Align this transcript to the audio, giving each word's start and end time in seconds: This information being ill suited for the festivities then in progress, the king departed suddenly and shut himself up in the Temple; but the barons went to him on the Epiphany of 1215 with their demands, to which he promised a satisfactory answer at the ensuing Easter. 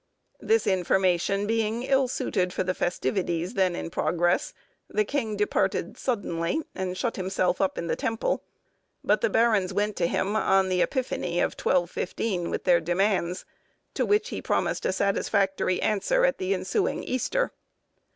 This 0.39 0.65
information 0.65 1.45
being 1.45 1.83
ill 1.83 2.07
suited 2.07 2.53
for 2.53 2.63
the 2.63 2.73
festivities 2.73 3.53
then 3.53 3.75
in 3.75 3.91
progress, 3.91 4.51
the 4.89 5.05
king 5.05 5.37
departed 5.37 5.95
suddenly 5.95 6.61
and 6.73 6.97
shut 6.97 7.17
himself 7.17 7.61
up 7.61 7.77
in 7.77 7.85
the 7.85 7.95
Temple; 7.95 8.41
but 9.03 9.21
the 9.21 9.29
barons 9.29 9.75
went 9.75 9.95
to 9.97 10.07
him 10.07 10.35
on 10.35 10.69
the 10.69 10.81
Epiphany 10.81 11.39
of 11.39 11.51
1215 11.53 12.49
with 12.49 12.63
their 12.63 12.81
demands, 12.81 13.45
to 13.93 14.03
which 14.03 14.29
he 14.29 14.41
promised 14.41 14.87
a 14.87 14.91
satisfactory 14.91 15.79
answer 15.83 16.25
at 16.25 16.39
the 16.39 16.51
ensuing 16.51 17.03
Easter. 17.03 17.51